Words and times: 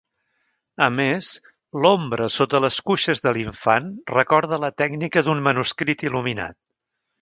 A 0.85 0.87
més, 0.99 1.27
l'ombra 1.83 2.31
sota 2.37 2.63
les 2.67 2.81
cuixes 2.89 3.23
de 3.27 3.37
l'infant 3.37 3.95
recorda 4.17 4.63
la 4.67 4.75
tècnica 4.85 5.29
d'un 5.31 5.49
manuscrit 5.51 6.11
il·luminat. 6.13 6.63